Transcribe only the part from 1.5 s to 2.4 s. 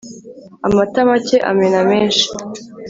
amena menshi